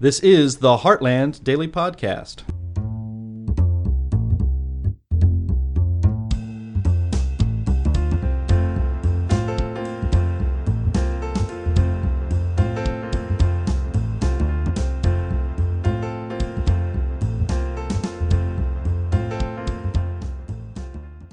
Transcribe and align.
This 0.00 0.18
is 0.18 0.56
the 0.56 0.78
Heartland 0.78 1.44
Daily 1.44 1.68
Podcast. 1.68 2.42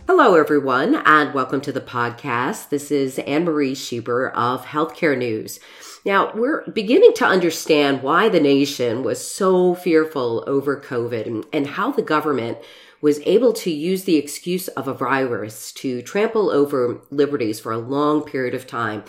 Hello, 0.05 0.35
everyone, 0.35 1.01
and 1.03 1.33
welcome 1.33 1.61
to 1.61 1.71
the 1.71 1.81
podcast. 1.81 2.69
This 2.69 2.91
is 2.91 3.17
Anne 3.17 3.45
Marie 3.45 3.73
Schieber 3.73 4.31
of 4.35 4.65
Healthcare 4.65 5.17
News. 5.17 5.59
Now, 6.03 6.31
we're 6.33 6.65
beginning 6.71 7.13
to 7.15 7.25
understand 7.25 8.01
why 8.01 8.27
the 8.27 8.39
nation 8.39 9.03
was 9.03 9.25
so 9.25 9.75
fearful 9.75 10.43
over 10.47 10.81
COVID 10.81 11.27
and, 11.27 11.45
and 11.53 11.67
how 11.67 11.91
the 11.91 12.01
government 12.01 12.57
was 13.01 13.19
able 13.21 13.53
to 13.53 13.71
use 13.71 14.03
the 14.03 14.17
excuse 14.17 14.67
of 14.69 14.87
a 14.87 14.93
virus 14.93 15.71
to 15.73 16.01
trample 16.01 16.49
over 16.49 17.01
liberties 17.11 17.59
for 17.59 17.71
a 17.71 17.77
long 17.77 18.23
period 18.23 18.55
of 18.55 18.65
time. 18.65 19.03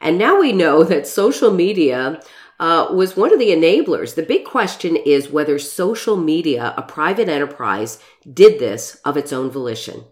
And 0.00 0.18
now 0.18 0.40
we 0.40 0.52
know 0.52 0.84
that 0.84 1.06
social 1.06 1.52
media 1.52 2.20
uh, 2.58 2.88
was 2.92 3.16
one 3.16 3.32
of 3.32 3.38
the 3.38 3.50
enablers. 3.50 4.14
The 4.14 4.22
big 4.22 4.44
question 4.44 4.96
is 4.96 5.28
whether 5.28 5.58
social 5.58 6.16
media, 6.16 6.74
a 6.76 6.82
private 6.82 7.28
enterprise, 7.28 7.98
did 8.32 8.58
this 8.58 8.96
of 9.04 9.16
its 9.16 9.32
own 9.32 9.50
volition. 9.50 10.04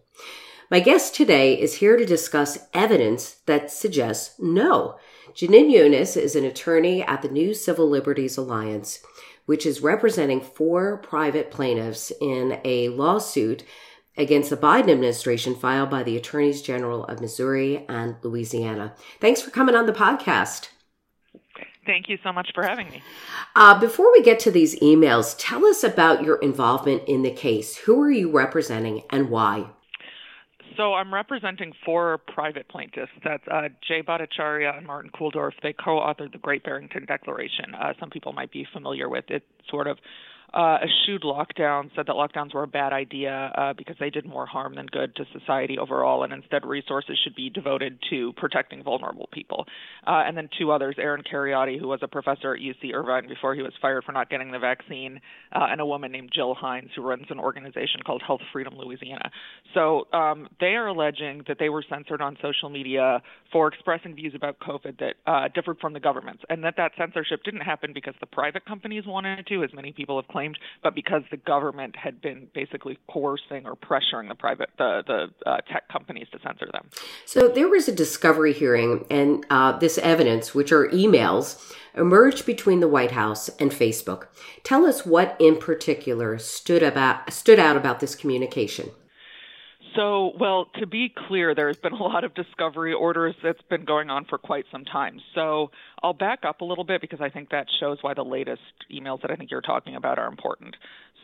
My 0.70 0.80
guest 0.80 1.14
today 1.14 1.54
is 1.60 1.74
here 1.74 1.96
to 1.96 2.04
discuss 2.04 2.58
evidence 2.72 3.36
that 3.46 3.70
suggests 3.70 4.34
no. 4.40 4.96
Jenin 5.34 5.68
Younes 5.68 6.16
is 6.16 6.36
an 6.36 6.44
attorney 6.44 7.02
at 7.02 7.22
the 7.22 7.28
New 7.28 7.54
Civil 7.54 7.88
Liberties 7.88 8.36
Alliance, 8.36 9.00
which 9.46 9.66
is 9.66 9.80
representing 9.80 10.40
four 10.40 10.98
private 10.98 11.50
plaintiffs 11.50 12.12
in 12.20 12.60
a 12.64 12.88
lawsuit 12.90 13.64
against 14.16 14.50
the 14.50 14.56
Biden 14.56 14.90
administration 14.90 15.56
filed 15.56 15.90
by 15.90 16.04
the 16.04 16.16
attorneys 16.16 16.62
general 16.62 17.04
of 17.06 17.20
Missouri 17.20 17.84
and 17.88 18.14
Louisiana. 18.22 18.94
Thanks 19.20 19.42
for 19.42 19.50
coming 19.50 19.74
on 19.74 19.86
the 19.86 19.92
podcast. 19.92 20.68
Thank 21.84 22.08
you 22.08 22.16
so 22.22 22.32
much 22.32 22.50
for 22.54 22.62
having 22.62 22.88
me. 22.90 23.02
Uh, 23.56 23.78
before 23.80 24.12
we 24.12 24.22
get 24.22 24.38
to 24.40 24.52
these 24.52 24.78
emails, 24.78 25.34
tell 25.36 25.66
us 25.66 25.82
about 25.82 26.22
your 26.22 26.36
involvement 26.36 27.02
in 27.08 27.22
the 27.22 27.30
case. 27.32 27.76
Who 27.78 28.00
are 28.02 28.10
you 28.10 28.30
representing 28.30 29.02
and 29.10 29.30
why? 29.30 29.66
So 30.76 30.94
I'm 30.94 31.12
representing 31.14 31.72
four 31.84 32.18
private 32.18 32.68
plaintiffs. 32.68 33.12
That's 33.22 33.46
uh, 33.48 33.68
Jay 33.86 34.02
Bhattacharya 34.02 34.76
and 34.76 34.86
Martin 34.86 35.10
Kulldorff. 35.10 35.52
They 35.62 35.72
co-authored 35.72 36.32
the 36.32 36.38
Great 36.38 36.64
Barrington 36.64 37.04
Declaration. 37.06 37.74
Uh, 37.74 37.92
some 38.00 38.10
people 38.10 38.32
might 38.32 38.50
be 38.50 38.66
familiar 38.72 39.08
with 39.08 39.26
it. 39.28 39.44
Sort 39.70 39.86
of 39.86 39.98
uh, 40.54 40.78
eschewed 40.82 41.22
lockdowns, 41.22 41.90
said 41.96 42.06
that 42.06 42.14
lockdowns 42.14 42.54
were 42.54 42.62
a 42.62 42.68
bad 42.68 42.92
idea 42.92 43.52
uh, 43.56 43.72
because 43.72 43.96
they 43.98 44.08
did 44.08 44.24
more 44.24 44.46
harm 44.46 44.76
than 44.76 44.86
good 44.86 45.14
to 45.16 45.24
society 45.36 45.78
overall, 45.78 46.22
and 46.22 46.32
instead 46.32 46.64
resources 46.64 47.18
should 47.24 47.34
be 47.34 47.50
devoted 47.50 47.98
to 48.08 48.32
protecting 48.34 48.82
vulnerable 48.82 49.28
people. 49.32 49.66
Uh, 50.06 50.22
and 50.24 50.36
then 50.36 50.48
two 50.56 50.70
others, 50.70 50.94
Aaron 50.96 51.22
Kheriaty, 51.22 51.78
who 51.78 51.88
was 51.88 51.98
a 52.02 52.08
professor 52.08 52.54
at 52.54 52.60
UC 52.60 52.94
Irvine 52.94 53.26
before 53.26 53.56
he 53.56 53.62
was 53.62 53.72
fired 53.82 54.04
for 54.04 54.12
not 54.12 54.30
getting 54.30 54.52
the 54.52 54.60
vaccine, 54.60 55.20
uh, 55.52 55.66
and 55.70 55.80
a 55.80 55.86
woman 55.86 56.12
named 56.12 56.30
Jill 56.32 56.54
Hines, 56.54 56.90
who 56.94 57.02
runs 57.02 57.26
an 57.30 57.40
organization 57.40 58.00
called 58.06 58.22
Health 58.24 58.42
Freedom 58.52 58.74
Louisiana. 58.76 59.30
So 59.74 60.06
um, 60.12 60.46
they 60.60 60.76
are 60.76 60.86
alleging 60.86 61.42
that 61.48 61.58
they 61.58 61.68
were 61.68 61.84
censored 61.88 62.20
on 62.20 62.36
social 62.40 62.70
media 62.70 63.20
for 63.50 63.66
expressing 63.66 64.14
views 64.14 64.34
about 64.36 64.60
COVID 64.60 65.00
that 65.00 65.14
uh, 65.26 65.48
differed 65.52 65.78
from 65.80 65.94
the 65.94 66.00
government's, 66.00 66.44
and 66.48 66.62
that 66.62 66.74
that 66.76 66.92
censorship 66.96 67.42
didn't 67.44 67.62
happen 67.62 67.92
because 67.92 68.14
the 68.20 68.26
private 68.26 68.64
companies 68.64 69.02
wanted 69.04 69.44
to, 69.48 69.64
as 69.64 69.70
many 69.74 69.90
people 69.90 70.20
have 70.20 70.28
claimed 70.28 70.43
claimed, 70.44 70.58
but 70.82 70.94
because 70.94 71.22
the 71.30 71.36
government 71.36 71.96
had 71.96 72.20
been 72.20 72.48
basically 72.54 72.98
coercing 73.10 73.66
or 73.66 73.74
pressuring 73.76 74.28
the 74.28 74.34
private 74.34 74.70
the 74.78 75.02
the 75.06 75.50
uh, 75.50 75.58
tech 75.72 75.88
companies 75.88 76.26
to 76.32 76.38
censor 76.42 76.68
them. 76.72 76.88
So 77.26 77.48
there 77.48 77.68
was 77.68 77.88
a 77.88 77.92
discovery 77.92 78.52
hearing, 78.52 79.04
and 79.10 79.44
uh, 79.50 79.78
this 79.78 79.98
evidence, 79.98 80.54
which 80.54 80.72
are 80.72 80.88
emails, 80.88 81.74
emerged 81.94 82.46
between 82.46 82.80
the 82.80 82.88
White 82.88 83.12
House 83.12 83.48
and 83.60 83.70
Facebook. 83.70 84.26
Tell 84.62 84.84
us 84.86 85.06
what 85.06 85.36
in 85.38 85.56
particular 85.56 86.38
stood 86.38 86.82
about 86.82 87.32
stood 87.32 87.58
out 87.58 87.76
about 87.76 88.00
this 88.00 88.14
communication. 88.14 88.90
So, 89.96 90.32
well, 90.38 90.66
to 90.80 90.86
be 90.86 91.12
clear, 91.28 91.54
there's 91.54 91.76
been 91.76 91.92
a 91.92 92.02
lot 92.02 92.24
of 92.24 92.34
discovery 92.34 92.92
orders 92.92 93.34
that's 93.42 93.62
been 93.62 93.84
going 93.84 94.10
on 94.10 94.24
for 94.24 94.38
quite 94.38 94.64
some 94.72 94.84
time. 94.84 95.20
So, 95.34 95.70
I'll 96.02 96.12
back 96.12 96.40
up 96.44 96.60
a 96.60 96.64
little 96.64 96.84
bit 96.84 97.00
because 97.00 97.20
I 97.20 97.28
think 97.28 97.50
that 97.50 97.66
shows 97.78 97.98
why 98.00 98.14
the 98.14 98.24
latest 98.24 98.62
emails 98.92 99.22
that 99.22 99.30
I 99.30 99.36
think 99.36 99.50
you're 99.50 99.60
talking 99.60 99.94
about 99.94 100.18
are 100.18 100.26
important. 100.26 100.76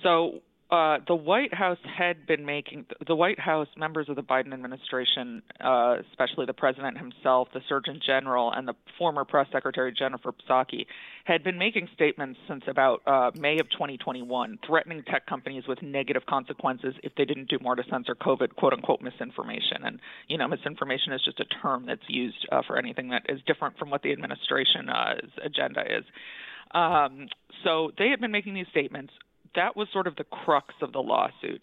So, 0.02 0.42
uh, 0.70 0.98
the 1.08 1.16
White 1.16 1.52
House 1.52 1.78
had 1.98 2.26
been 2.26 2.44
making 2.44 2.86
the 3.06 3.16
White 3.16 3.40
House 3.40 3.66
members 3.76 4.08
of 4.08 4.14
the 4.14 4.22
Biden 4.22 4.52
administration, 4.52 5.42
uh, 5.60 5.96
especially 6.10 6.46
the 6.46 6.52
president 6.52 6.96
himself, 6.96 7.48
the 7.52 7.60
Surgeon 7.68 8.00
General, 8.04 8.52
and 8.52 8.68
the 8.68 8.74
former 8.96 9.24
press 9.24 9.48
secretary 9.50 9.92
Jennifer 9.92 10.32
Psaki, 10.32 10.86
had 11.24 11.42
been 11.42 11.58
making 11.58 11.88
statements 11.92 12.38
since 12.46 12.62
about 12.68 13.02
uh, 13.06 13.32
May 13.34 13.58
of 13.58 13.68
2021, 13.70 14.60
threatening 14.64 15.02
tech 15.02 15.26
companies 15.26 15.64
with 15.66 15.82
negative 15.82 16.22
consequences 16.26 16.94
if 17.02 17.16
they 17.16 17.24
didn't 17.24 17.48
do 17.48 17.58
more 17.60 17.74
to 17.74 17.82
censor 17.90 18.14
COVID 18.14 18.54
quote 18.54 18.72
unquote 18.72 19.00
misinformation. 19.00 19.84
And 19.84 19.98
you 20.28 20.38
know, 20.38 20.46
misinformation 20.46 21.12
is 21.12 21.22
just 21.24 21.40
a 21.40 21.46
term 21.46 21.86
that's 21.86 22.08
used 22.08 22.46
uh, 22.52 22.62
for 22.64 22.78
anything 22.78 23.08
that 23.08 23.22
is 23.28 23.40
different 23.44 23.76
from 23.76 23.90
what 23.90 24.02
the 24.02 24.12
administration's 24.12 24.88
uh, 24.88 25.14
agenda 25.44 25.80
is. 25.80 26.04
Um, 26.70 27.26
so 27.64 27.90
they 27.98 28.10
had 28.10 28.20
been 28.20 28.30
making 28.30 28.54
these 28.54 28.68
statements 28.70 29.12
that 29.54 29.76
was 29.76 29.88
sort 29.92 30.06
of 30.06 30.16
the 30.16 30.24
crux 30.24 30.74
of 30.82 30.92
the 30.92 31.00
lawsuit. 31.00 31.62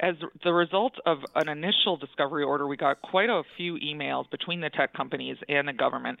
As 0.00 0.14
the 0.44 0.52
result 0.52 0.94
of 1.06 1.18
an 1.34 1.48
initial 1.48 1.96
discovery 1.96 2.44
order, 2.44 2.66
we 2.66 2.76
got 2.76 3.02
quite 3.02 3.28
a 3.28 3.42
few 3.56 3.74
emails 3.74 4.30
between 4.30 4.60
the 4.60 4.70
tech 4.70 4.92
companies 4.92 5.36
and 5.48 5.66
the 5.66 5.72
government 5.72 6.20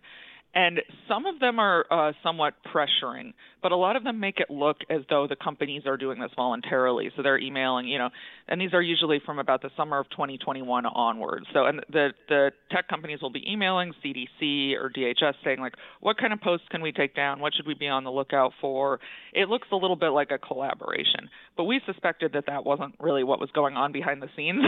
and 0.54 0.80
some 1.06 1.26
of 1.26 1.40
them 1.40 1.58
are 1.58 1.84
uh, 1.90 2.12
somewhat 2.22 2.54
pressuring, 2.74 3.34
but 3.62 3.70
a 3.70 3.76
lot 3.76 3.96
of 3.96 4.04
them 4.04 4.18
make 4.18 4.38
it 4.38 4.50
look 4.50 4.78
as 4.88 5.02
though 5.10 5.26
the 5.28 5.36
companies 5.36 5.82
are 5.86 5.96
doing 5.96 6.18
this 6.18 6.30
voluntarily. 6.36 7.10
So 7.16 7.22
they're 7.22 7.38
emailing, 7.38 7.86
you 7.86 7.98
know, 7.98 8.08
and 8.48 8.60
these 8.60 8.72
are 8.72 8.80
usually 8.80 9.20
from 9.24 9.38
about 9.38 9.60
the 9.60 9.70
summer 9.76 9.98
of 9.98 10.08
2021 10.10 10.86
onwards. 10.86 11.46
So 11.52 11.66
and 11.66 11.80
the 11.90 12.12
the 12.28 12.50
tech 12.70 12.88
companies 12.88 13.20
will 13.20 13.30
be 13.30 13.44
emailing 13.50 13.92
CDC 14.04 14.74
or 14.74 14.90
DHS 14.90 15.34
saying 15.44 15.60
like, 15.60 15.74
what 16.00 16.16
kind 16.16 16.32
of 16.32 16.40
posts 16.40 16.66
can 16.70 16.80
we 16.80 16.92
take 16.92 17.14
down? 17.14 17.40
What 17.40 17.54
should 17.54 17.66
we 17.66 17.74
be 17.74 17.88
on 17.88 18.04
the 18.04 18.10
lookout 18.10 18.52
for? 18.60 19.00
It 19.34 19.48
looks 19.48 19.68
a 19.70 19.76
little 19.76 19.96
bit 19.96 20.08
like 20.08 20.30
a 20.30 20.38
collaboration, 20.38 21.28
but 21.56 21.64
we 21.64 21.80
suspected 21.84 22.32
that 22.32 22.46
that 22.46 22.64
wasn't 22.64 22.94
really 23.00 23.22
what 23.22 23.38
was 23.38 23.50
going 23.52 23.76
on 23.76 23.92
behind 23.92 24.22
the 24.22 24.28
scenes. 24.34 24.62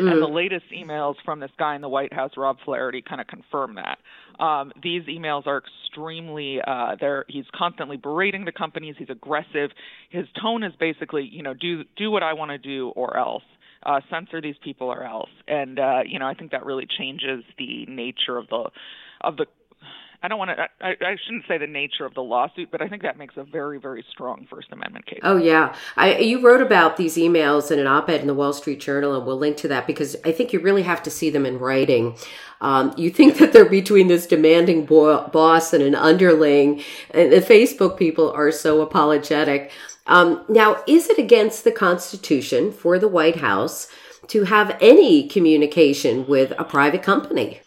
mm. 0.00 0.10
and 0.12 0.22
the 0.22 0.28
latest 0.28 0.66
emails 0.72 1.14
from 1.24 1.40
this 1.40 1.50
guy 1.58 1.74
in 1.74 1.82
the 1.82 1.88
White 1.88 2.12
House, 2.12 2.32
Rob 2.36 2.58
Flaherty, 2.64 3.02
kind 3.02 3.20
of 3.20 3.26
confirm 3.26 3.74
that. 3.74 3.98
Um, 4.42 4.72
these 4.82 5.02
emails 5.16 5.46
are 5.46 5.62
extremely 5.62 6.60
uh, 6.66 6.96
there. 7.00 7.24
He's 7.28 7.44
constantly 7.54 7.96
berating 7.96 8.44
the 8.44 8.52
companies. 8.52 8.96
He's 8.98 9.10
aggressive. 9.10 9.70
His 10.10 10.26
tone 10.40 10.62
is 10.62 10.72
basically, 10.78 11.28
you 11.30 11.42
know, 11.42 11.54
do 11.54 11.84
do 11.96 12.10
what 12.10 12.22
I 12.22 12.34
want 12.34 12.50
to 12.50 12.58
do 12.58 12.88
or 12.90 13.16
else. 13.16 13.44
Uh, 13.84 14.00
censor 14.10 14.40
these 14.40 14.56
people 14.64 14.88
or 14.88 15.04
else. 15.04 15.30
And 15.46 15.78
uh, 15.78 16.00
you 16.04 16.18
know, 16.18 16.26
I 16.26 16.34
think 16.34 16.50
that 16.50 16.66
really 16.66 16.86
changes 16.98 17.44
the 17.56 17.86
nature 17.86 18.36
of 18.36 18.48
the 18.48 18.70
of 19.20 19.36
the 19.36 19.46
I 20.22 20.28
don't 20.28 20.38
want 20.38 20.50
to. 20.50 20.68
I, 20.80 20.90
I 20.90 21.16
shouldn't 21.24 21.44
say 21.46 21.58
the 21.58 21.66
nature 21.66 22.04
of 22.04 22.14
the 22.14 22.22
lawsuit, 22.22 22.70
but 22.70 22.80
I 22.82 22.88
think 22.88 23.02
that 23.02 23.18
makes 23.18 23.34
a 23.36 23.44
very, 23.44 23.78
very 23.78 24.04
strong 24.10 24.46
First 24.50 24.68
Amendment 24.72 25.06
case. 25.06 25.20
Oh 25.22 25.36
yeah, 25.36 25.74
I, 25.96 26.18
you 26.18 26.44
wrote 26.44 26.62
about 26.62 26.96
these 26.96 27.16
emails 27.16 27.70
in 27.70 27.78
an 27.78 27.86
op-ed 27.86 28.20
in 28.20 28.26
the 28.26 28.34
Wall 28.34 28.52
Street 28.52 28.80
Journal, 28.80 29.14
and 29.16 29.26
we'll 29.26 29.38
link 29.38 29.56
to 29.58 29.68
that 29.68 29.86
because 29.86 30.16
I 30.24 30.32
think 30.32 30.52
you 30.52 30.60
really 30.60 30.82
have 30.82 31.02
to 31.04 31.10
see 31.10 31.30
them 31.30 31.46
in 31.46 31.58
writing. 31.58 32.16
Um, 32.60 32.94
you 32.96 33.10
think 33.10 33.38
that 33.38 33.52
they're 33.52 33.68
between 33.68 34.08
this 34.08 34.26
demanding 34.26 34.86
bo- 34.86 35.28
boss 35.28 35.72
and 35.72 35.82
an 35.82 35.94
underling, 35.94 36.82
and 37.10 37.32
the 37.32 37.40
Facebook 37.40 37.98
people 37.98 38.30
are 38.32 38.50
so 38.50 38.80
apologetic. 38.80 39.70
Um, 40.06 40.44
now, 40.48 40.82
is 40.86 41.08
it 41.08 41.18
against 41.18 41.64
the 41.64 41.72
Constitution 41.72 42.72
for 42.72 42.98
the 42.98 43.08
White 43.08 43.36
House 43.36 43.88
to 44.28 44.44
have 44.44 44.76
any 44.80 45.28
communication 45.28 46.26
with 46.26 46.52
a 46.58 46.64
private 46.64 47.02
company? 47.02 47.60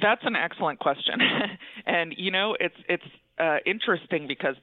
That's 0.00 0.22
an 0.24 0.36
excellent 0.36 0.78
question, 0.78 1.20
and 1.86 2.14
you 2.16 2.30
know 2.30 2.56
it's 2.58 2.74
it's 2.88 3.04
uh, 3.38 3.58
interesting 3.66 4.26
because 4.26 4.56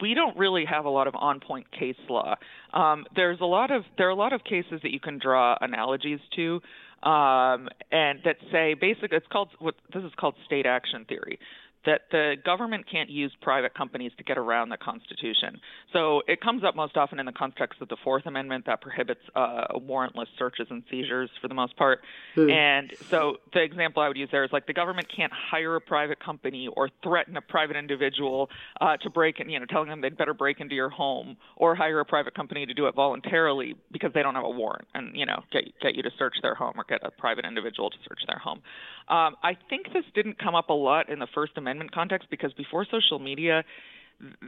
we 0.00 0.14
don't 0.14 0.36
really 0.36 0.64
have 0.64 0.84
a 0.84 0.90
lot 0.90 1.06
of 1.06 1.14
on-point 1.14 1.70
case 1.72 1.96
law. 2.08 2.34
Um, 2.74 3.06
there's 3.16 3.40
a 3.40 3.46
lot 3.46 3.70
of 3.70 3.84
there 3.96 4.06
are 4.06 4.10
a 4.10 4.14
lot 4.16 4.32
of 4.32 4.44
cases 4.44 4.80
that 4.82 4.90
you 4.92 5.00
can 5.00 5.18
draw 5.18 5.56
analogies 5.60 6.20
to, 6.36 6.60
um, 7.02 7.68
and 7.90 8.20
that 8.24 8.36
say 8.52 8.74
basically 8.74 9.16
it's 9.16 9.26
called 9.30 9.48
what 9.58 9.74
this 9.94 10.02
is 10.02 10.12
called 10.18 10.34
state 10.44 10.66
action 10.66 11.04
theory. 11.08 11.38
That 11.86 12.02
the 12.10 12.34
government 12.44 12.84
can't 12.90 13.08
use 13.08 13.32
private 13.40 13.74
companies 13.74 14.12
to 14.18 14.24
get 14.24 14.36
around 14.36 14.68
the 14.68 14.76
Constitution. 14.76 15.60
So 15.92 16.22
it 16.26 16.40
comes 16.40 16.64
up 16.64 16.74
most 16.74 16.96
often 16.96 17.18
in 17.18 17.26
the 17.26 17.32
context 17.32 17.80
of 17.80 17.88
the 17.88 17.96
Fourth 18.02 18.26
Amendment 18.26 18.66
that 18.66 18.80
prohibits 18.80 19.20
uh, 19.34 19.66
warrantless 19.74 20.26
searches 20.38 20.66
and 20.70 20.82
seizures 20.90 21.30
for 21.40 21.48
the 21.48 21.54
most 21.54 21.76
part. 21.76 22.00
Hmm. 22.34 22.50
And 22.50 22.92
so 23.10 23.36
the 23.52 23.62
example 23.62 24.02
I 24.02 24.08
would 24.08 24.16
use 24.16 24.28
there 24.30 24.44
is 24.44 24.52
like 24.52 24.66
the 24.66 24.72
government 24.72 25.06
can't 25.14 25.32
hire 25.32 25.76
a 25.76 25.80
private 25.80 26.22
company 26.22 26.68
or 26.76 26.90
threaten 27.02 27.36
a 27.36 27.40
private 27.40 27.76
individual 27.76 28.50
uh, 28.80 28.96
to 28.98 29.10
break 29.10 29.40
in, 29.40 29.48
you 29.48 29.58
know, 29.58 29.66
telling 29.66 29.88
them 29.88 30.00
they'd 30.00 30.16
better 30.16 30.34
break 30.34 30.60
into 30.60 30.74
your 30.74 30.90
home 30.90 31.36
or 31.56 31.74
hire 31.74 32.00
a 32.00 32.04
private 32.04 32.34
company 32.34 32.66
to 32.66 32.74
do 32.74 32.86
it 32.86 32.94
voluntarily 32.94 33.74
because 33.92 34.12
they 34.14 34.22
don't 34.22 34.34
have 34.34 34.44
a 34.44 34.50
warrant 34.50 34.86
and, 34.94 35.16
you 35.16 35.26
know, 35.26 35.42
get, 35.52 35.64
get 35.80 35.94
you 35.94 36.02
to 36.02 36.10
search 36.18 36.34
their 36.42 36.54
home 36.54 36.74
or 36.76 36.84
get 36.88 37.00
a 37.04 37.10
private 37.10 37.44
individual 37.44 37.90
to 37.90 37.96
search 38.08 38.20
their 38.26 38.38
home. 38.38 38.60
Um, 39.08 39.36
I 39.42 39.56
think 39.70 39.86
this 39.92 40.04
didn't 40.14 40.38
come 40.38 40.54
up 40.54 40.68
a 40.68 40.74
lot 40.74 41.08
in 41.08 41.18
the 41.18 41.28
First 41.34 41.52
Amendment 41.56 41.92
context 41.92 42.28
because 42.30 42.52
before 42.52 42.86
social 42.90 43.18
media, 43.18 43.64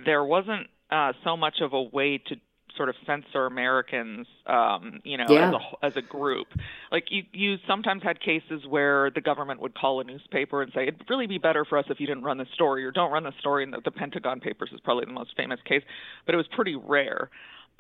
there 0.05 0.25
wasn't 0.25 0.67
uh, 0.91 1.13
so 1.25 1.37
much 1.37 1.61
of 1.61 1.73
a 1.73 1.83
way 1.83 2.19
to 2.19 2.37
sort 2.77 2.89
of 2.89 2.95
censor 3.07 3.47
Americans, 3.47 4.27
um, 4.47 5.01
you 5.05 5.17
know, 5.17 5.25
yeah. 5.29 5.49
as 5.49 5.55
a 5.55 5.87
as 5.87 5.97
a 5.97 6.03
group. 6.03 6.47
Like 6.93 7.05
you, 7.11 7.23
you 7.33 7.57
sometimes 7.67 8.03
had 8.03 8.21
cases 8.21 8.63
where 8.69 9.11
the 9.11 9.21
government 9.21 9.61
would 9.61 9.75
call 9.75 10.01
a 10.01 10.05
newspaper 10.05 10.63
and 10.63 10.73
say 10.75 10.83
it'd 10.83 11.03
really 11.09 11.27
be 11.27 11.39
better 11.39 11.65
for 11.65 11.79
us 11.79 11.87
if 11.89 12.01
you 12.01 12.07
didn't 12.07 12.23
run 12.23 12.39
the 12.39 12.47
story 12.55 12.85
or 12.85 12.91
don't 12.91 13.11
run 13.11 13.25
the 13.25 13.33
story. 13.39 13.65
And 13.65 13.73
the, 13.73 13.81
the 13.85 13.91
Pentagon 13.91 14.41
Papers 14.41 14.71
is 14.73 14.81
probably 14.81 15.05
the 15.07 15.13
most 15.13 15.37
famous 15.37 15.61
case, 15.65 15.83
but 16.27 16.35
it 16.35 16.39
was 16.39 16.47
pretty 16.55 16.77
rare. 16.77 17.31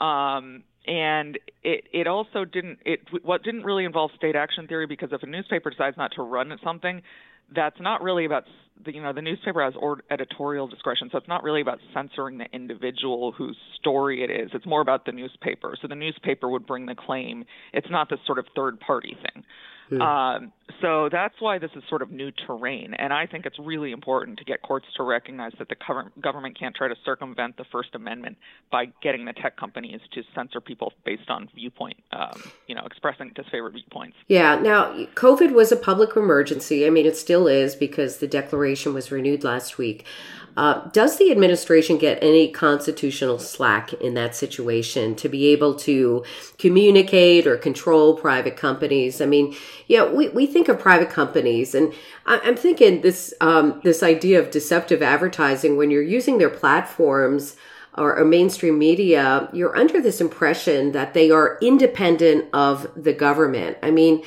Um, 0.00 0.64
and 0.86 1.38
it 1.62 1.84
it 1.92 2.06
also 2.06 2.44
didn't 2.44 2.78
it 2.86 3.00
what 3.22 3.42
didn't 3.42 3.64
really 3.64 3.84
involve 3.84 4.10
state 4.16 4.34
action 4.34 4.66
theory 4.66 4.86
because 4.86 5.10
if 5.12 5.22
a 5.22 5.26
newspaper 5.26 5.70
decides 5.70 5.96
not 5.96 6.12
to 6.16 6.22
run 6.22 6.56
something 6.64 7.02
that's 7.54 7.80
not 7.80 8.02
really 8.02 8.24
about 8.24 8.44
the, 8.84 8.94
you 8.94 9.02
know 9.02 9.12
the 9.12 9.22
newspaper 9.22 9.62
has 9.62 9.74
or, 9.78 10.00
editorial 10.10 10.66
discretion. 10.66 11.08
So 11.12 11.18
it's 11.18 11.28
not 11.28 11.42
really 11.42 11.60
about 11.60 11.78
censoring 11.92 12.38
the 12.38 12.46
individual 12.52 13.32
whose 13.32 13.56
story 13.78 14.22
it 14.22 14.30
is. 14.30 14.50
It's 14.54 14.66
more 14.66 14.80
about 14.80 15.04
the 15.04 15.12
newspaper. 15.12 15.76
So 15.80 15.88
the 15.88 15.94
newspaper 15.94 16.48
would 16.48 16.66
bring 16.66 16.86
the 16.86 16.94
claim. 16.94 17.44
It's 17.72 17.88
not 17.90 18.08
this 18.08 18.20
sort 18.26 18.38
of 18.38 18.46
third 18.56 18.80
party 18.80 19.16
thing. 19.22 19.44
Hmm. 19.90 20.02
Um, 20.02 20.52
so 20.80 21.08
that's 21.10 21.34
why 21.40 21.58
this 21.58 21.70
is 21.76 21.82
sort 21.88 22.02
of 22.02 22.10
new 22.10 22.30
terrain. 22.46 22.94
And 22.94 23.12
I 23.12 23.26
think 23.26 23.46
it's 23.46 23.58
really 23.58 23.92
important 23.92 24.38
to 24.38 24.44
get 24.44 24.62
courts 24.62 24.86
to 24.96 25.02
recognize 25.02 25.52
that 25.58 25.68
the 25.68 25.76
government 26.20 26.58
can't 26.58 26.74
try 26.74 26.88
to 26.88 26.96
circumvent 27.04 27.56
the 27.56 27.64
First 27.70 27.94
Amendment 27.94 28.36
by 28.70 28.86
getting 29.02 29.24
the 29.24 29.32
tech 29.32 29.56
companies 29.56 30.00
to 30.12 30.22
censor 30.34 30.60
people 30.60 30.92
based 31.04 31.30
on 31.30 31.48
viewpoint, 31.54 31.96
um, 32.12 32.42
you 32.66 32.74
know, 32.74 32.82
expressing 32.84 33.30
disfavored 33.30 33.72
viewpoints. 33.72 34.16
Yeah. 34.28 34.56
Now, 34.56 34.92
COVID 35.14 35.52
was 35.52 35.72
a 35.72 35.76
public 35.76 36.16
emergency. 36.16 36.86
I 36.86 36.90
mean, 36.90 37.06
it 37.06 37.16
still 37.16 37.46
is 37.46 37.74
because 37.74 38.18
the 38.18 38.26
declaration 38.26 38.94
was 38.94 39.10
renewed 39.10 39.44
last 39.44 39.78
week. 39.78 40.06
Uh, 40.56 40.88
does 40.90 41.16
the 41.16 41.30
administration 41.30 41.96
get 41.96 42.22
any 42.22 42.50
constitutional 42.50 43.38
slack 43.38 43.92
in 43.94 44.14
that 44.14 44.34
situation 44.34 45.14
to 45.14 45.28
be 45.28 45.46
able 45.48 45.74
to 45.74 46.24
communicate 46.58 47.46
or 47.46 47.56
control 47.56 48.14
private 48.16 48.56
companies? 48.56 49.20
I 49.20 49.26
mean, 49.26 49.54
yeah, 49.86 50.10
we, 50.10 50.28
we 50.28 50.46
think 50.46 50.59
of 50.68 50.78
private 50.78 51.10
companies, 51.10 51.74
and 51.74 51.92
I, 52.26 52.40
am 52.44 52.56
thinking 52.56 53.00
this 53.00 53.34
um, 53.40 53.80
this 53.84 54.02
idea 54.02 54.38
of 54.38 54.50
deceptive 54.50 55.02
advertising 55.02 55.76
when 55.76 55.90
you're 55.90 56.02
using 56.02 56.38
their 56.38 56.50
platforms 56.50 57.56
or, 57.96 58.16
or 58.16 58.24
mainstream 58.24 58.78
media, 58.78 59.48
you're 59.52 59.76
under 59.76 60.00
this 60.00 60.20
impression 60.20 60.92
that 60.92 61.14
they 61.14 61.30
are 61.30 61.58
independent 61.60 62.46
of 62.52 62.90
the 62.96 63.12
government. 63.12 63.76
I 63.82 63.90
mean 63.90 64.22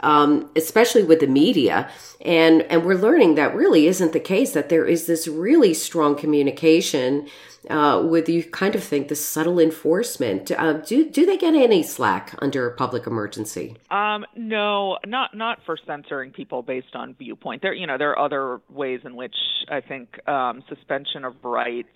um, 0.00 0.50
especially 0.56 1.02
with 1.02 1.20
the 1.20 1.26
media. 1.26 1.90
And, 2.20 2.62
and 2.62 2.84
we're 2.84 2.94
learning 2.94 3.36
that 3.36 3.54
really 3.54 3.86
isn't 3.86 4.12
the 4.12 4.20
case, 4.20 4.52
that 4.52 4.68
there 4.68 4.84
is 4.84 5.06
this 5.06 5.28
really 5.28 5.74
strong 5.74 6.16
communication 6.16 7.28
uh, 7.68 8.02
with 8.08 8.28
you 8.28 8.44
kind 8.44 8.74
of 8.74 8.82
think 8.82 9.08
the 9.08 9.16
subtle 9.16 9.58
enforcement. 9.58 10.50
Uh, 10.50 10.74
do 10.74 11.10
do 11.10 11.26
they 11.26 11.36
get 11.36 11.54
any 11.54 11.82
slack 11.82 12.34
under 12.38 12.66
a 12.66 12.74
public 12.74 13.06
emergency? 13.06 13.76
Um, 13.90 14.24
no, 14.36 14.98
not 15.06 15.36
not 15.36 15.58
for 15.66 15.76
censoring 15.86 16.30
people 16.30 16.62
based 16.62 16.94
on 16.94 17.14
viewpoint. 17.14 17.62
There, 17.62 17.74
you 17.74 17.86
know, 17.86 17.98
there 17.98 18.10
are 18.10 18.18
other 18.18 18.60
ways 18.70 19.00
in 19.04 19.16
which 19.16 19.34
I 19.68 19.80
think 19.80 20.26
um, 20.28 20.62
suspension 20.68 21.24
of 21.24 21.34
rights 21.44 21.88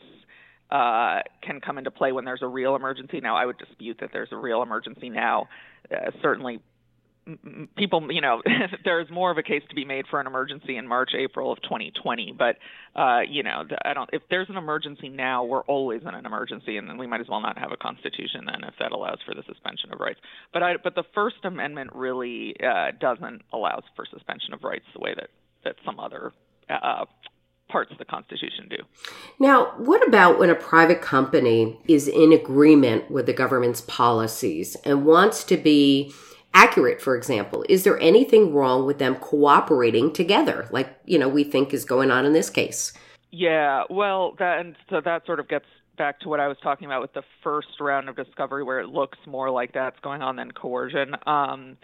uh, 0.70 1.20
can 1.42 1.60
come 1.60 1.78
into 1.78 1.90
play 1.90 2.12
when 2.12 2.24
there's 2.24 2.42
a 2.42 2.48
real 2.48 2.74
emergency. 2.74 3.20
Now, 3.20 3.36
I 3.36 3.46
would 3.46 3.58
dispute 3.58 3.98
that 4.00 4.10
there's 4.12 4.32
a 4.32 4.36
real 4.36 4.62
emergency 4.62 5.10
now. 5.10 5.48
Uh, 5.90 6.10
certainly, 6.20 6.60
people, 7.76 8.10
you 8.10 8.20
know, 8.20 8.42
there's 8.84 9.10
more 9.10 9.30
of 9.30 9.38
a 9.38 9.42
case 9.42 9.62
to 9.68 9.74
be 9.74 9.84
made 9.84 10.06
for 10.08 10.20
an 10.20 10.26
emergency 10.26 10.76
in 10.76 10.86
March, 10.88 11.10
April 11.16 11.52
of 11.52 11.62
2020. 11.62 12.34
But, 12.36 12.56
uh, 12.98 13.20
you 13.28 13.42
know, 13.42 13.64
I 13.84 13.94
don't. 13.94 14.10
If 14.12 14.22
there's 14.30 14.48
an 14.48 14.56
emergency 14.56 15.08
now, 15.08 15.44
we're 15.44 15.62
always 15.62 16.02
in 16.02 16.08
an 16.08 16.26
emergency, 16.26 16.76
and 16.76 16.88
then 16.88 16.98
we 16.98 17.06
might 17.06 17.20
as 17.20 17.28
well 17.28 17.40
not 17.40 17.58
have 17.58 17.72
a 17.72 17.76
constitution 17.76 18.44
then 18.46 18.64
if 18.64 18.74
that 18.78 18.92
allows 18.92 19.18
for 19.26 19.34
the 19.34 19.42
suspension 19.46 19.92
of 19.92 20.00
rights. 20.00 20.20
But 20.52 20.62
I, 20.62 20.76
but 20.82 20.94
the 20.94 21.04
First 21.14 21.44
Amendment 21.44 21.90
really 21.94 22.56
uh, 22.60 22.92
doesn't 23.00 23.42
allow 23.52 23.80
for 23.94 24.04
suspension 24.06 24.52
of 24.52 24.64
rights 24.64 24.84
the 24.94 25.00
way 25.00 25.14
that 25.14 25.30
that 25.64 25.76
some 25.84 26.00
other 26.00 26.32
uh, 26.68 27.04
parts 27.68 27.90
of 27.90 27.98
the 27.98 28.04
Constitution 28.04 28.68
do. 28.68 28.76
Now, 29.40 29.72
what 29.78 30.06
about 30.06 30.38
when 30.38 30.50
a 30.50 30.54
private 30.54 31.00
company 31.00 31.78
is 31.86 32.06
in 32.06 32.32
agreement 32.32 33.10
with 33.10 33.26
the 33.26 33.32
government's 33.32 33.80
policies 33.80 34.76
and 34.84 35.06
wants 35.06 35.42
to 35.44 35.56
be 35.56 36.12
accurate, 36.54 37.00
for 37.00 37.16
example? 37.16 37.64
Is 37.68 37.84
there 37.84 37.98
anything 38.00 38.52
wrong 38.52 38.86
with 38.86 38.98
them 38.98 39.16
cooperating 39.16 40.12
together, 40.12 40.68
like, 40.70 40.96
you 41.04 41.18
know, 41.18 41.28
we 41.28 41.44
think 41.44 41.72
is 41.72 41.84
going 41.84 42.10
on 42.10 42.24
in 42.24 42.32
this 42.32 42.50
case? 42.50 42.92
Yeah, 43.30 43.84
well, 43.88 44.34
that, 44.38 44.58
and 44.60 44.76
so 44.90 45.00
that 45.04 45.24
sort 45.24 45.40
of 45.40 45.48
gets 45.48 45.64
back 45.96 46.20
to 46.20 46.28
what 46.28 46.40
I 46.40 46.48
was 46.48 46.56
talking 46.62 46.86
about 46.86 47.00
with 47.00 47.14
the 47.14 47.22
first 47.42 47.68
round 47.80 48.08
of 48.08 48.16
discovery, 48.16 48.64
where 48.64 48.80
it 48.80 48.88
looks 48.88 49.18
more 49.26 49.50
like 49.50 49.72
that's 49.72 49.98
going 50.00 50.22
on 50.22 50.36
than 50.36 50.50
coercion. 50.50 51.14
Um, 51.26 51.76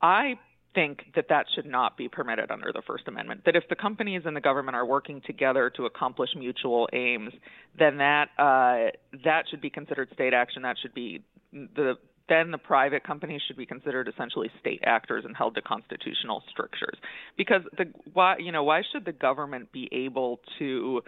I 0.00 0.38
think 0.74 1.04
that 1.14 1.26
that 1.28 1.46
should 1.54 1.66
not 1.66 1.96
be 1.96 2.08
permitted 2.08 2.50
under 2.50 2.72
the 2.72 2.82
First 2.86 3.06
Amendment. 3.06 3.42
That 3.46 3.56
if 3.56 3.68
the 3.68 3.76
companies 3.76 4.22
and 4.24 4.36
the 4.36 4.40
government 4.40 4.76
are 4.76 4.84
working 4.84 5.22
together 5.24 5.70
to 5.76 5.86
accomplish 5.86 6.30
mutual 6.36 6.88
aims, 6.92 7.32
then 7.78 7.98
that 7.98 8.28
uh, 8.38 8.90
that 9.24 9.44
should 9.50 9.60
be 9.60 9.70
considered 9.70 10.08
state 10.12 10.34
action. 10.34 10.62
That 10.62 10.76
should 10.80 10.94
be 10.94 11.22
the 11.52 11.94
then 12.28 12.50
the 12.50 12.58
private 12.58 13.04
companies 13.04 13.42
should 13.46 13.56
be 13.56 13.66
considered 13.66 14.08
essentially 14.08 14.50
state 14.60 14.80
actors 14.84 15.24
and 15.26 15.36
held 15.36 15.54
to 15.54 15.62
constitutional 15.62 16.42
strictures. 16.50 16.96
Because 17.36 17.62
the 17.76 17.86
why 18.12 18.38
you 18.38 18.52
know 18.52 18.64
why 18.64 18.82
should 18.92 19.04
the 19.04 19.12
government 19.12 19.72
be 19.72 19.88
able 19.92 20.40
to 20.58 21.02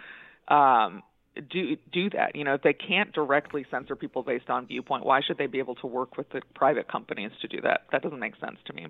um, 0.47 1.03
do 1.41 1.77
do 1.91 2.09
that. 2.11 2.35
You 2.35 2.43
know, 2.43 2.53
if 2.55 2.61
they 2.61 2.73
can't 2.73 3.11
directly 3.13 3.65
censor 3.69 3.95
people 3.95 4.23
based 4.23 4.49
on 4.49 4.67
viewpoint, 4.67 5.05
why 5.05 5.21
should 5.21 5.37
they 5.37 5.47
be 5.47 5.59
able 5.59 5.75
to 5.75 5.87
work 5.87 6.17
with 6.17 6.29
the 6.29 6.41
private 6.55 6.87
companies 6.87 7.31
to 7.41 7.47
do 7.47 7.61
that? 7.61 7.81
That 7.91 8.01
doesn't 8.01 8.19
make 8.19 8.35
sense 8.37 8.57
to 8.65 8.73
me. 8.73 8.87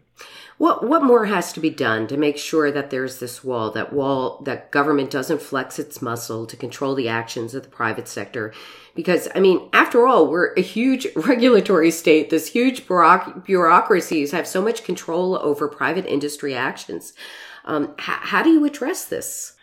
What 0.57 0.87
what 0.87 1.03
more 1.03 1.25
has 1.25 1.53
to 1.53 1.59
be 1.59 1.69
done 1.69 2.07
to 2.07 2.17
make 2.17 2.37
sure 2.37 2.71
that 2.71 2.89
there's 2.89 3.19
this 3.19 3.43
wall, 3.43 3.71
that 3.71 3.93
wall 3.93 4.41
that 4.43 4.71
government 4.71 5.11
doesn't 5.11 5.41
flex 5.41 5.79
its 5.79 6.01
muscle 6.01 6.45
to 6.45 6.55
control 6.55 6.95
the 6.95 7.09
actions 7.09 7.53
of 7.53 7.63
the 7.63 7.69
private 7.69 8.07
sector? 8.07 8.53
Because 8.95 9.27
I 9.35 9.39
mean, 9.39 9.69
after 9.73 10.07
all, 10.07 10.27
we're 10.27 10.53
a 10.53 10.61
huge 10.61 11.07
regulatory 11.15 11.91
state. 11.91 12.29
This 12.29 12.47
huge 12.47 12.87
bureaucracies 12.87 14.31
have 14.31 14.47
so 14.47 14.61
much 14.61 14.83
control 14.83 15.37
over 15.37 15.67
private 15.67 16.05
industry 16.05 16.55
actions. 16.55 17.13
Um, 17.65 17.95
h- 17.99 18.21
how 18.21 18.43
do 18.43 18.49
you 18.49 18.63
address 18.65 19.05
this? 19.05 19.56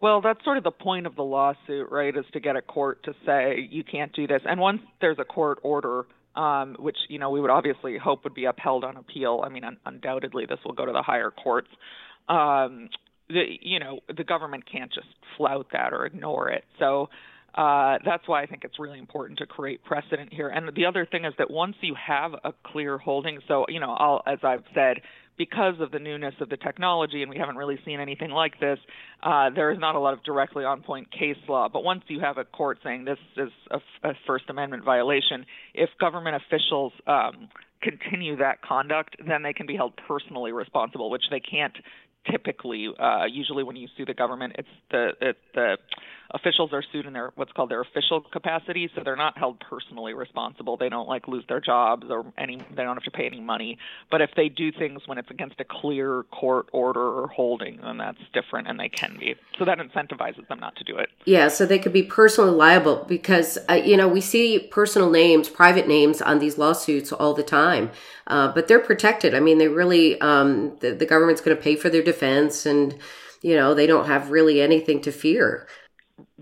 Well, 0.00 0.20
that's 0.20 0.42
sort 0.44 0.58
of 0.58 0.64
the 0.64 0.70
point 0.70 1.06
of 1.06 1.16
the 1.16 1.22
lawsuit, 1.22 1.90
right? 1.90 2.14
Is 2.14 2.24
to 2.32 2.40
get 2.40 2.56
a 2.56 2.62
court 2.62 3.02
to 3.04 3.14
say 3.24 3.66
you 3.70 3.82
can't 3.82 4.12
do 4.12 4.26
this. 4.26 4.42
And 4.44 4.60
once 4.60 4.80
there's 5.00 5.18
a 5.18 5.24
court 5.24 5.58
order, 5.62 6.04
um, 6.34 6.76
which 6.78 6.98
you 7.08 7.18
know 7.18 7.30
we 7.30 7.40
would 7.40 7.50
obviously 7.50 7.96
hope 7.96 8.24
would 8.24 8.34
be 8.34 8.44
upheld 8.44 8.84
on 8.84 8.96
appeal. 8.96 9.42
I 9.44 9.48
mean, 9.48 9.64
un- 9.64 9.78
undoubtedly 9.86 10.44
this 10.46 10.58
will 10.64 10.74
go 10.74 10.84
to 10.84 10.92
the 10.92 11.02
higher 11.02 11.30
courts. 11.30 11.68
Um, 12.28 12.90
the, 13.28 13.44
you 13.60 13.78
know, 13.80 14.00
the 14.14 14.24
government 14.24 14.64
can't 14.70 14.92
just 14.92 15.08
flout 15.36 15.68
that 15.72 15.92
or 15.92 16.06
ignore 16.06 16.50
it. 16.50 16.64
So 16.78 17.08
uh, 17.54 17.98
that's 18.04 18.28
why 18.28 18.42
I 18.42 18.46
think 18.46 18.64
it's 18.64 18.78
really 18.78 18.98
important 18.98 19.38
to 19.38 19.46
create 19.46 19.82
precedent 19.82 20.32
here. 20.32 20.48
And 20.48 20.74
the 20.76 20.84
other 20.84 21.06
thing 21.06 21.24
is 21.24 21.32
that 21.38 21.50
once 21.50 21.76
you 21.80 21.94
have 21.94 22.32
a 22.44 22.52
clear 22.64 22.98
holding, 22.98 23.40
so 23.48 23.64
you 23.68 23.80
know, 23.80 23.92
I'll, 23.92 24.22
as 24.26 24.38
I've 24.42 24.64
said, 24.74 25.00
because 25.38 25.74
of 25.80 25.90
the 25.90 25.98
newness 25.98 26.34
of 26.40 26.48
the 26.48 26.56
technology, 26.56 27.22
and 27.22 27.30
we 27.30 27.38
haven't 27.38 27.56
really 27.56 27.78
seen 27.84 28.00
anything 28.00 28.30
like 28.30 28.58
this, 28.60 28.78
uh, 29.22 29.50
there 29.50 29.70
is 29.70 29.78
not 29.78 29.94
a 29.94 29.98
lot 29.98 30.14
of 30.14 30.22
directly 30.22 30.64
on 30.64 30.82
point 30.82 31.10
case 31.10 31.36
law. 31.48 31.68
But 31.68 31.84
once 31.84 32.02
you 32.08 32.20
have 32.20 32.38
a 32.38 32.44
court 32.44 32.78
saying 32.82 33.04
this 33.04 33.18
is 33.36 33.50
a, 33.70 34.08
a 34.08 34.14
First 34.26 34.44
Amendment 34.48 34.84
violation, 34.84 35.44
if 35.74 35.90
government 36.00 36.36
officials 36.36 36.92
um, 37.06 37.48
continue 37.82 38.36
that 38.36 38.62
conduct, 38.62 39.16
then 39.26 39.42
they 39.42 39.52
can 39.52 39.66
be 39.66 39.76
held 39.76 39.92
personally 40.08 40.52
responsible, 40.52 41.10
which 41.10 41.24
they 41.30 41.40
can't 41.40 41.76
typically. 42.30 42.88
Uh, 42.98 43.24
usually, 43.24 43.62
when 43.62 43.76
you 43.76 43.88
sue 43.96 44.04
the 44.04 44.14
government, 44.14 44.54
it's 44.58 44.68
the 44.90 45.34
the 45.54 45.78
officials 46.30 46.72
are 46.72 46.82
sued 46.92 47.06
in 47.06 47.12
their 47.12 47.32
what's 47.36 47.52
called 47.52 47.70
their 47.70 47.80
official 47.80 48.20
capacity, 48.20 48.90
so 48.94 49.02
they're 49.04 49.16
not 49.16 49.38
held 49.38 49.60
personally 49.60 50.14
responsible. 50.14 50.76
They 50.76 50.88
don't 50.88 51.08
like 51.08 51.28
lose 51.28 51.44
their 51.48 51.60
jobs 51.60 52.06
or 52.10 52.24
any 52.38 52.56
they 52.56 52.82
don't 52.82 52.96
have 52.96 53.04
to 53.04 53.10
pay 53.10 53.26
any 53.26 53.40
money. 53.40 53.78
But 54.10 54.20
if 54.20 54.30
they 54.36 54.48
do 54.48 54.72
things 54.72 55.02
when 55.06 55.18
it's 55.18 55.30
against 55.30 55.60
a 55.60 55.64
clear 55.64 56.24
court 56.24 56.68
order 56.72 57.00
or 57.00 57.28
holding, 57.28 57.80
then 57.82 57.98
that's 57.98 58.18
different, 58.32 58.68
and 58.68 58.78
they 58.78 58.88
can 58.88 59.16
be. 59.18 59.34
So 59.58 59.64
that 59.64 59.78
incentivizes 59.78 60.46
them 60.48 60.60
not 60.60 60.76
to 60.76 60.84
do 60.84 60.96
it. 60.96 61.10
Yeah, 61.24 61.48
so 61.48 61.66
they 61.66 61.78
could 61.78 61.92
be 61.92 62.02
personally 62.02 62.52
liable 62.52 63.04
because 63.08 63.58
uh, 63.70 63.74
you 63.74 63.96
know 63.96 64.08
we 64.08 64.20
see 64.20 64.68
personal 64.70 65.10
names, 65.10 65.48
private 65.48 65.88
names 65.88 66.20
on 66.20 66.38
these 66.38 66.58
lawsuits 66.58 67.12
all 67.12 67.34
the 67.34 67.42
time, 67.42 67.90
uh, 68.26 68.52
but 68.52 68.68
they're 68.68 68.80
protected. 68.80 69.34
I 69.34 69.40
mean, 69.40 69.58
they 69.58 69.68
really 69.68 70.20
um, 70.20 70.76
the, 70.80 70.92
the 70.92 71.06
government's 71.06 71.40
going 71.40 71.56
to 71.56 71.62
pay 71.62 71.76
for 71.76 71.88
their 71.88 72.02
defense, 72.02 72.15
and 72.22 72.98
you 73.42 73.54
know 73.56 73.74
they 73.74 73.86
don't 73.86 74.06
have 74.06 74.30
really 74.30 74.60
anything 74.60 75.00
to 75.02 75.12
fear. 75.12 75.66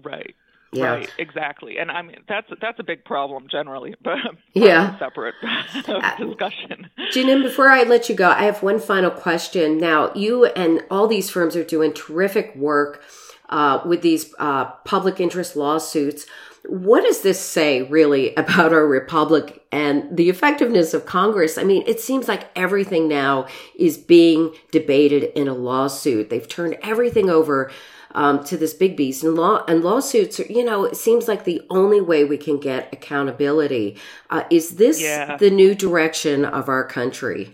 Right. 0.02 0.34
Yeah. 0.72 0.94
Right, 0.94 1.10
exactly, 1.18 1.78
and 1.78 1.88
I 1.88 2.02
mean 2.02 2.16
that's 2.28 2.48
that's 2.60 2.80
a 2.80 2.82
big 2.82 3.04
problem 3.04 3.46
generally, 3.48 3.94
but 4.02 4.18
Yeah. 4.54 4.98
separate 4.98 5.36
discussion. 6.18 6.90
Janine, 7.12 7.44
before 7.44 7.68
I 7.68 7.84
let 7.84 8.08
you 8.08 8.16
go, 8.16 8.28
I 8.30 8.42
have 8.44 8.60
one 8.62 8.80
final 8.80 9.10
question. 9.10 9.78
Now, 9.78 10.12
you 10.14 10.46
and 10.46 10.82
all 10.90 11.06
these 11.06 11.30
firms 11.30 11.54
are 11.54 11.62
doing 11.62 11.92
terrific 11.92 12.56
work 12.56 13.04
uh, 13.50 13.80
with 13.86 14.02
these 14.02 14.34
uh, 14.40 14.64
public 14.84 15.20
interest 15.20 15.54
lawsuits. 15.54 16.26
What 16.66 17.02
does 17.04 17.20
this 17.22 17.38
say 17.40 17.82
really 17.82 18.34
about 18.36 18.72
our 18.72 18.86
republic 18.86 19.62
and 19.70 20.16
the 20.16 20.30
effectiveness 20.30 20.94
of 20.94 21.04
Congress? 21.04 21.58
I 21.58 21.64
mean, 21.64 21.84
it 21.86 22.00
seems 22.00 22.26
like 22.26 22.48
everything 22.56 23.06
now 23.06 23.46
is 23.78 23.98
being 23.98 24.54
debated 24.70 25.24
in 25.38 25.46
a 25.48 25.54
lawsuit. 25.54 26.30
They've 26.30 26.48
turned 26.48 26.78
everything 26.82 27.28
over 27.28 27.70
um, 28.12 28.44
to 28.44 28.56
this 28.56 28.72
big 28.72 28.96
beast 28.96 29.22
and 29.24 29.34
law 29.34 29.64
and 29.68 29.82
lawsuits. 29.82 30.40
Are, 30.40 30.44
you 30.44 30.64
know, 30.64 30.84
it 30.84 30.96
seems 30.96 31.28
like 31.28 31.44
the 31.44 31.60
only 31.68 32.00
way 32.00 32.24
we 32.24 32.38
can 32.38 32.58
get 32.58 32.90
accountability. 32.92 33.98
Uh, 34.30 34.44
is 34.50 34.76
this 34.76 35.02
Yeah. 35.02 35.36
the 35.36 35.50
new 35.50 35.74
direction 35.74 36.44
of 36.44 36.68
our 36.68 36.84
country? 36.86 37.52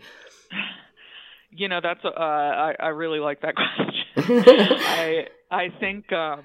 You 1.50 1.68
know, 1.68 1.80
that's 1.82 2.04
uh, 2.04 2.10
I 2.10 2.74
I 2.78 2.88
really 2.88 3.18
like 3.18 3.40
that 3.42 3.54
question. 3.56 4.44
I 4.46 5.26
I 5.50 5.68
think 5.80 6.12
um, 6.12 6.42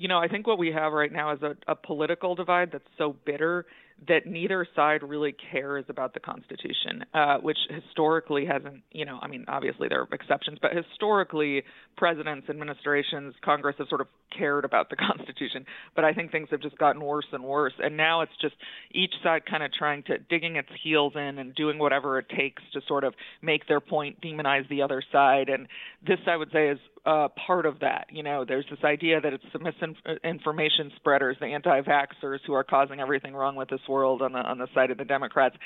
you 0.00 0.08
know 0.08 0.18
I 0.18 0.28
think 0.28 0.46
what 0.46 0.58
we 0.58 0.72
have 0.72 0.92
right 0.92 1.12
now 1.12 1.32
is 1.34 1.42
a, 1.42 1.54
a 1.68 1.76
political 1.76 2.34
divide 2.34 2.70
that's 2.72 2.88
so 2.96 3.14
bitter 3.26 3.66
that 4.08 4.26
neither 4.26 4.66
side 4.74 5.02
really 5.02 5.34
cares 5.52 5.84
about 5.88 6.14
the 6.14 6.20
Constitution, 6.20 7.04
uh, 7.12 7.36
which 7.38 7.58
historically 7.68 8.46
hasn't. 8.46 8.82
You 8.92 9.04
know, 9.04 9.18
I 9.20 9.28
mean, 9.28 9.44
obviously 9.46 9.88
there 9.88 10.00
are 10.00 10.08
exceptions, 10.10 10.58
but 10.60 10.70
historically, 10.74 11.64
presidents, 11.98 12.48
administrations, 12.48 13.34
Congress 13.44 13.76
have 13.78 13.88
sort 13.88 14.00
of 14.00 14.06
cared 14.36 14.64
about 14.64 14.88
the 14.88 14.96
Constitution. 15.16 15.66
But 15.94 16.04
I 16.04 16.14
think 16.14 16.32
things 16.32 16.48
have 16.50 16.60
just 16.62 16.78
gotten 16.78 17.02
worse 17.02 17.26
and 17.32 17.44
worse, 17.44 17.74
and 17.78 17.96
now 17.96 18.22
it's 18.22 18.32
just 18.40 18.54
each 18.92 19.12
side 19.22 19.42
kind 19.44 19.62
of 19.62 19.70
trying 19.72 20.02
to 20.04 20.16
digging 20.16 20.56
its 20.56 20.70
heels 20.82 21.12
in 21.14 21.38
and 21.38 21.54
doing 21.54 21.78
whatever 21.78 22.18
it 22.18 22.26
takes 22.30 22.62
to 22.72 22.80
sort 22.88 23.04
of 23.04 23.12
make 23.42 23.68
their 23.68 23.80
point, 23.80 24.20
demonize 24.22 24.66
the 24.70 24.80
other 24.80 25.02
side, 25.12 25.50
and 25.50 25.68
this 26.06 26.20
I 26.26 26.36
would 26.36 26.50
say 26.52 26.68
is 26.68 26.78
uh, 27.06 27.28
part 27.46 27.66
of 27.66 27.80
that. 27.80 28.06
You 28.10 28.22
know, 28.22 28.44
there's 28.46 28.66
this 28.70 28.80
idea 28.84 29.20
that 29.20 29.32
it's 29.32 29.44
the 29.52 29.58
misinformation 29.58 30.92
spreaders, 30.96 31.36
the 31.40 31.46
anti-vaxxers, 31.46 32.38
who 32.46 32.52
are 32.52 32.64
causing 32.64 33.00
everything 33.00 33.34
wrong 33.34 33.56
with 33.56 33.68
this 33.68 33.80
world 33.88 34.22
on 34.22 34.32
the 34.32 34.38
on 34.38 34.58
the 34.58 34.68
side 34.74 34.90
of 34.90 34.98
the 34.98 35.04
Democrats, 35.04 35.56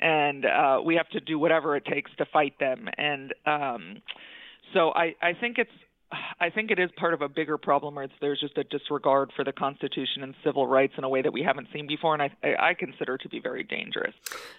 and 0.00 0.44
uh, 0.44 0.80
we 0.84 0.96
have 0.96 1.08
to 1.10 1.20
do 1.20 1.38
whatever 1.38 1.76
it 1.76 1.84
takes 1.84 2.10
to 2.18 2.26
fight 2.26 2.58
them. 2.58 2.88
And 2.96 3.34
um, 3.46 4.02
so 4.74 4.92
I 4.94 5.14
I 5.22 5.32
think 5.40 5.58
it's 5.58 5.70
I 6.12 6.50
think 6.50 6.70
it 6.70 6.78
is 6.78 6.90
part 6.96 7.14
of 7.14 7.22
a 7.22 7.28
bigger 7.28 7.56
problem 7.58 7.94
where 7.94 8.04
it's, 8.04 8.14
there's 8.20 8.40
just 8.40 8.56
a 8.58 8.64
disregard 8.64 9.30
for 9.36 9.44
the 9.44 9.52
Constitution 9.52 10.22
and 10.22 10.34
civil 10.42 10.66
rights 10.66 10.94
in 10.98 11.04
a 11.04 11.08
way 11.08 11.22
that 11.22 11.32
we 11.32 11.42
haven't 11.42 11.68
seen 11.72 11.86
before, 11.86 12.14
and 12.14 12.22
I, 12.22 12.30
I 12.70 12.74
consider 12.74 13.16
to 13.18 13.28
be 13.28 13.38
very 13.40 13.62
dangerous. 13.62 14.14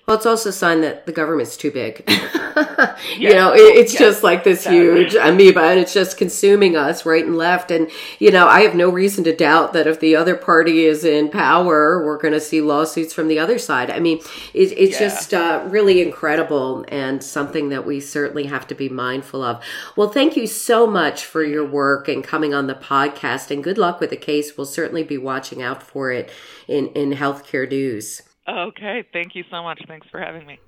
Well, 0.07 0.15
it's 0.15 0.25
also 0.25 0.49
a 0.49 0.53
sign 0.53 0.81
that 0.81 1.05
the 1.05 1.11
government's 1.11 1.57
too 1.57 1.71
big. 1.71 2.03
you 3.17 3.33
know, 3.33 3.53
it, 3.53 3.59
it's 3.77 3.93
Yeah. 3.93 3.99
just 3.99 4.23
like 4.23 4.43
this 4.43 4.63
That- 4.63 4.73
huge 4.73 5.15
amoeba 5.15 5.61
and 5.61 5.79
it's 5.79 5.93
just 5.93 6.17
consuming 6.17 6.75
us 6.77 7.05
right 7.05 7.25
and 7.25 7.35
left. 7.37 7.71
And, 7.71 7.89
you 8.19 8.31
know, 8.31 8.47
I 8.47 8.61
have 8.61 8.75
no 8.75 8.89
reason 8.89 9.23
to 9.25 9.35
doubt 9.35 9.73
that 9.73 9.87
if 9.87 9.99
the 9.99 10.15
other 10.15 10.35
party 10.35 10.85
is 10.85 11.03
in 11.03 11.29
power, 11.29 12.05
we're 12.05 12.17
going 12.17 12.33
to 12.33 12.39
see 12.41 12.61
lawsuits 12.61 13.13
from 13.13 13.27
the 13.27 13.39
other 13.39 13.57
side. 13.57 13.89
I 13.91 13.99
mean, 13.99 14.19
it, 14.53 14.71
it's 14.77 14.93
Yeah. 14.99 15.07
just 15.09 15.33
uh, 15.33 15.63
really 15.67 16.01
incredible 16.01 16.85
and 16.87 17.23
something 17.23 17.69
that 17.69 17.85
we 17.85 17.99
certainly 17.99 18.45
have 18.45 18.67
to 18.67 18.75
be 18.75 18.87
mindful 18.89 19.43
of. 19.43 19.61
Well, 19.95 20.09
thank 20.09 20.37
you 20.37 20.47
so 20.47 20.85
much 20.87 21.25
for 21.25 21.40
your 21.43 21.65
work 21.65 22.07
and 22.07 22.23
coming 22.23 22.53
on 22.53 22.67
the 22.67 22.75
podcast 22.75 23.51
and 23.51 23.63
good 23.63 23.77
luck 23.77 23.99
with 23.99 24.09
the 24.09 24.17
case. 24.17 24.57
We'll 24.57 24.65
certainly 24.65 25.03
be 25.03 25.17
watching 25.17 25.61
out 25.61 25.83
for 25.83 26.11
it 26.11 26.31
in, 26.67 26.87
in 26.89 27.11
healthcare 27.11 27.69
news. 27.69 28.21
Okay, 28.47 29.03
thank 29.13 29.35
you 29.35 29.43
so 29.49 29.63
much. 29.63 29.81
Thanks 29.87 30.07
for 30.09 30.19
having 30.19 30.45
me. 30.45 30.59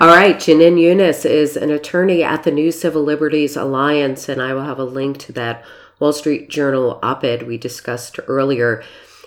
All 0.00 0.08
right, 0.08 0.36
Janine 0.36 0.78
Younes 0.78 1.24
is 1.24 1.56
an 1.56 1.70
attorney 1.70 2.22
at 2.22 2.42
the 2.42 2.50
New 2.50 2.72
Civil 2.72 3.02
Liberties 3.02 3.56
Alliance, 3.56 4.28
and 4.28 4.42
I 4.42 4.54
will 4.54 4.64
have 4.64 4.78
a 4.78 4.84
link 4.84 5.18
to 5.18 5.32
that 5.32 5.64
Wall 6.00 6.12
Street 6.12 6.50
Journal 6.50 6.98
op 7.02 7.22
ed 7.22 7.46
we 7.46 7.58
discussed 7.58 8.18
earlier. 8.26 8.82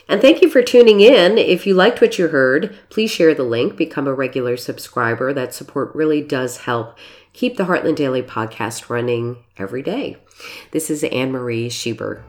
And 0.08 0.22
thank 0.22 0.42
you 0.42 0.50
for 0.50 0.62
tuning 0.62 1.00
in. 1.00 1.38
If 1.38 1.66
you 1.66 1.74
liked 1.74 2.02
what 2.02 2.20
you 2.20 2.28
heard, 2.28 2.78
please 2.90 3.12
share 3.12 3.34
the 3.34 3.44
link, 3.44 3.76
become 3.76 4.08
a 4.08 4.14
regular 4.14 4.58
subscriber. 4.58 5.34
That 5.34 5.54
support 5.54 5.96
really 5.96 6.22
does 6.22 6.58
help 6.58 6.98
keep 7.36 7.58
the 7.58 7.65
Heartland 7.65 7.98
Daily 7.98 8.24
podcast 8.24 8.89
running 8.89 9.38
every 9.58 9.82
day. 9.84 10.18
This 10.72 10.89
is 10.89 11.04
Anne 11.04 11.34
Marie 11.34 11.70
Schieber. 11.70 12.24